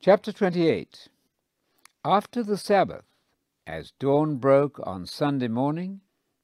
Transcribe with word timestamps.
Chapter 0.00 0.32
28 0.32 1.08
After 2.04 2.44
the 2.44 2.56
Sabbath, 2.56 3.04
as 3.66 3.90
dawn 3.98 4.36
broke 4.36 4.78
on 4.86 5.06
Sunday 5.06 5.48
morning, 5.48 6.02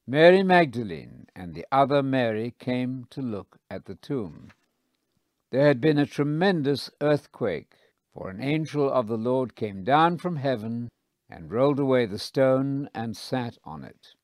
Mary 0.08 0.42
Magdalene 0.42 1.28
and 1.36 1.54
the 1.54 1.64
other 1.70 2.02
Mary 2.02 2.52
came 2.58 3.06
to 3.10 3.22
look 3.22 3.58
at 3.70 3.84
the 3.84 3.94
tomb. 3.94 4.48
There 5.50 5.68
had 5.68 5.80
been 5.80 5.98
a 5.98 6.04
tremendous 6.04 6.90
earthquake, 7.00 7.74
for 8.12 8.28
an 8.28 8.42
angel 8.42 8.90
of 8.90 9.06
the 9.06 9.16
Lord 9.16 9.54
came 9.54 9.84
down 9.84 10.18
from 10.18 10.34
heaven 10.34 10.90
and 11.30 11.52
rolled 11.52 11.78
away 11.78 12.06
the 12.06 12.18
stone 12.18 12.90
and 12.92 13.16
sat 13.16 13.56
on 13.62 13.84
it. 13.84 14.14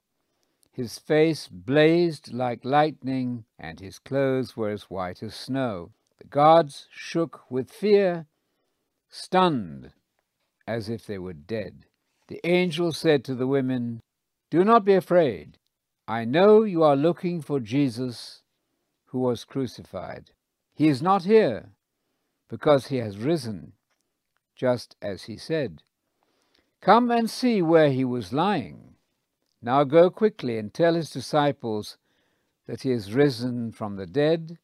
His 0.72 0.98
face 0.98 1.46
blazed 1.46 2.32
like 2.32 2.64
lightning, 2.64 3.44
and 3.56 3.78
his 3.78 4.00
clothes 4.00 4.56
were 4.56 4.70
as 4.70 4.90
white 4.90 5.22
as 5.22 5.36
snow. 5.36 5.92
The 6.18 6.26
guards 6.26 6.88
shook 6.90 7.48
with 7.48 7.70
fear 7.70 8.26
stunned 9.10 9.92
as 10.66 10.88
if 10.88 11.06
they 11.06 11.18
were 11.18 11.32
dead. 11.32 11.86
The 12.28 12.40
angel 12.44 12.92
said 12.92 13.24
to 13.24 13.34
the 13.34 13.46
women, 13.46 14.00
Do 14.50 14.64
not 14.64 14.84
be 14.84 14.94
afraid. 14.94 15.58
I 16.06 16.24
know 16.24 16.62
you 16.62 16.82
are 16.82 16.96
looking 16.96 17.42
for 17.42 17.60
Jesus 17.60 18.42
who 19.06 19.18
was 19.18 19.44
crucified. 19.44 20.30
He 20.74 20.88
is 20.88 21.02
not 21.02 21.24
here, 21.24 21.70
because 22.48 22.86
he 22.86 22.98
has 22.98 23.18
risen, 23.18 23.72
just 24.54 24.96
as 25.02 25.24
he 25.24 25.36
said. 25.36 25.82
Come 26.80 27.10
and 27.10 27.28
see 27.28 27.60
where 27.60 27.90
he 27.90 28.04
was 28.04 28.32
lying. 28.32 28.94
Now 29.60 29.84
go 29.84 30.08
quickly 30.08 30.56
and 30.56 30.72
tell 30.72 30.94
his 30.94 31.10
disciples 31.10 31.98
that 32.66 32.82
he 32.82 32.92
is 32.92 33.12
risen 33.12 33.72
from 33.72 33.96
the 33.96 34.06
dead, 34.06 34.58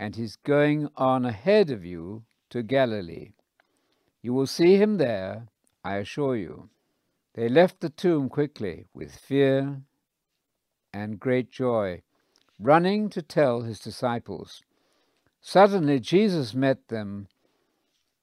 and 0.00 0.16
he's 0.16 0.36
going 0.36 0.88
on 0.96 1.24
ahead 1.24 1.70
of 1.70 1.84
you 1.84 2.24
to 2.50 2.62
Galilee. 2.62 3.32
You 4.22 4.32
will 4.32 4.46
see 4.46 4.76
him 4.76 4.96
there, 4.98 5.48
I 5.84 5.96
assure 5.96 6.36
you. 6.36 6.70
They 7.34 7.48
left 7.48 7.80
the 7.80 7.90
tomb 7.90 8.28
quickly, 8.28 8.86
with 8.92 9.14
fear 9.14 9.82
and 10.92 11.20
great 11.20 11.50
joy, 11.50 12.02
running 12.58 13.08
to 13.10 13.22
tell 13.22 13.62
his 13.62 13.78
disciples. 13.78 14.62
Suddenly 15.40 16.00
Jesus 16.00 16.54
met 16.54 16.88
them 16.88 17.28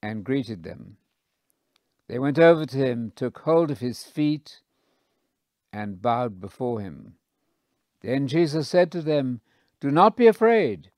and 0.04 0.24
greeted 0.24 0.64
them. 0.64 0.98
They 2.08 2.20
went 2.20 2.38
over 2.38 2.66
to 2.66 2.78
him, 2.78 3.12
took 3.16 3.40
hold 3.40 3.72
of 3.72 3.80
his 3.80 4.04
feet, 4.04 4.62
and 5.72 6.02
bowed 6.02 6.40
before 6.40 6.82
him. 6.82 7.16
Then 8.02 8.28
Jesus 8.28 8.70
said 8.70 8.92
to 8.92 9.02
them, 9.02 9.42
Do 9.80 9.90
not 9.90 10.16
be 10.16 10.28
afraid. 10.28 10.92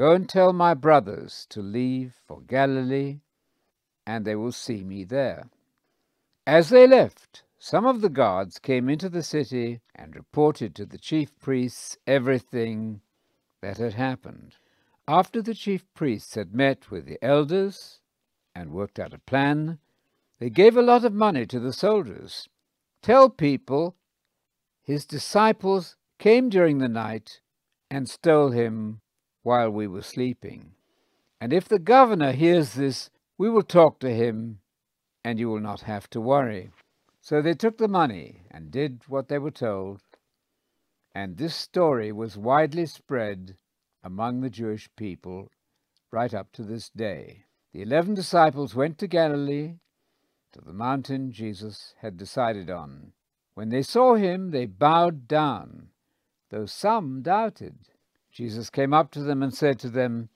Go 0.00 0.12
and 0.12 0.26
tell 0.26 0.54
my 0.54 0.72
brothers 0.72 1.46
to 1.50 1.60
leave 1.60 2.14
for 2.26 2.40
Galilee, 2.40 3.20
and 4.06 4.24
they 4.24 4.34
will 4.34 4.50
see 4.50 4.82
me 4.82 5.04
there. 5.04 5.50
As 6.46 6.70
they 6.70 6.86
left, 6.86 7.42
some 7.58 7.84
of 7.84 8.00
the 8.00 8.08
guards 8.08 8.58
came 8.58 8.88
into 8.88 9.10
the 9.10 9.22
city 9.22 9.82
and 9.94 10.16
reported 10.16 10.74
to 10.76 10.86
the 10.86 10.96
chief 10.96 11.38
priests 11.38 11.98
everything 12.06 13.02
that 13.60 13.76
had 13.76 13.92
happened. 13.92 14.56
After 15.06 15.42
the 15.42 15.52
chief 15.52 15.84
priests 15.92 16.34
had 16.34 16.54
met 16.54 16.90
with 16.90 17.04
the 17.04 17.22
elders 17.22 18.00
and 18.54 18.70
worked 18.70 18.98
out 18.98 19.12
a 19.12 19.18
plan, 19.18 19.80
they 20.38 20.48
gave 20.48 20.78
a 20.78 20.82
lot 20.82 21.04
of 21.04 21.12
money 21.12 21.44
to 21.44 21.60
the 21.60 21.74
soldiers. 21.74 22.48
Tell 23.02 23.28
people 23.28 23.96
his 24.82 25.04
disciples 25.04 25.96
came 26.18 26.48
during 26.48 26.78
the 26.78 26.88
night 26.88 27.42
and 27.90 28.08
stole 28.08 28.52
him 28.52 29.02
while 29.42 29.70
we 29.70 29.86
were 29.86 30.02
sleeping. 30.02 30.72
And 31.40 31.52
if 31.52 31.66
the 31.68 31.78
governor 31.78 32.32
hears 32.32 32.74
this, 32.74 33.10
we 33.38 33.48
will 33.48 33.62
talk 33.62 33.98
to 34.00 34.14
him, 34.14 34.60
and 35.24 35.38
you 35.38 35.48
will 35.48 35.60
not 35.60 35.82
have 35.82 36.08
to 36.10 36.20
worry. 36.20 36.70
So 37.22 37.40
they 37.40 37.54
took 37.54 37.78
the 37.78 37.88
money 37.88 38.42
and 38.50 38.70
did 38.70 39.02
what 39.08 39.28
they 39.28 39.38
were 39.38 39.50
told. 39.50 40.00
And 41.14 41.36
this 41.36 41.54
story 41.54 42.12
was 42.12 42.36
widely 42.36 42.86
spread 42.86 43.56
among 44.02 44.40
the 44.40 44.50
Jewish 44.50 44.88
people 44.96 45.50
right 46.10 46.32
up 46.34 46.52
to 46.52 46.62
this 46.62 46.88
day. 46.90 47.44
The 47.72 47.82
eleven 47.82 48.14
disciples 48.14 48.74
went 48.74 48.98
to 48.98 49.06
Galilee, 49.06 49.74
to 50.52 50.60
the 50.60 50.72
mountain 50.72 51.32
Jesus 51.32 51.94
had 52.00 52.16
decided 52.16 52.68
on. 52.68 53.12
When 53.54 53.68
they 53.68 53.82
saw 53.82 54.14
him, 54.14 54.50
they 54.50 54.66
bowed 54.66 55.28
down, 55.28 55.88
though 56.50 56.66
some 56.66 57.22
doubted. 57.22 57.76
Jesus 58.32 58.70
came 58.70 58.94
up 58.94 59.10
to 59.12 59.22
them 59.22 59.42
and 59.42 59.52
said 59.52 59.78
to 59.80 59.88
them, 59.88 60.28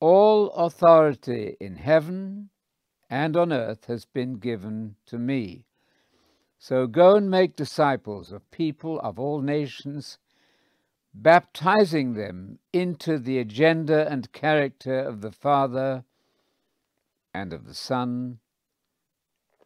All 0.00 0.50
authority 0.50 1.56
in 1.60 1.76
heaven 1.76 2.50
and 3.10 3.36
on 3.36 3.52
earth 3.52 3.86
has 3.86 4.04
been 4.04 4.38
given 4.38 4.96
to 5.06 5.18
me. 5.18 5.66
So 6.58 6.86
go 6.86 7.16
and 7.16 7.28
make 7.28 7.56
disciples 7.56 8.30
of 8.30 8.48
people 8.52 9.00
of 9.00 9.18
all 9.18 9.40
nations, 9.40 10.18
baptizing 11.12 12.14
them 12.14 12.60
into 12.72 13.18
the 13.18 13.38
agenda 13.38 14.08
and 14.08 14.32
character 14.32 14.98
of 14.98 15.20
the 15.20 15.32
Father 15.32 16.04
and 17.34 17.52
of 17.52 17.66
the 17.66 17.74
Son 17.74 18.38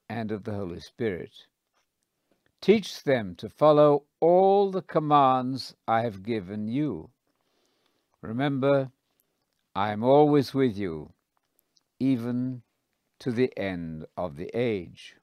and 0.09 0.33
of 0.33 0.45
the 0.45 0.55
Holy 0.55 0.81
Spirit. 0.81 1.47
Teach 2.61 3.03
them 3.03 3.35
to 3.37 3.49
follow 3.49 4.05
all 4.19 4.71
the 4.71 4.83
commands 4.83 5.75
I 5.87 6.01
have 6.01 6.23
given 6.23 6.67
you. 6.67 7.11
Remember, 8.27 8.91
I 9.77 9.93
am 9.93 10.03
always 10.03 10.53
with 10.53 10.77
you, 10.77 11.13
even 12.01 12.63
to 13.21 13.31
the 13.31 13.57
end 13.57 14.07
of 14.17 14.35
the 14.35 14.51
age. 14.53 15.15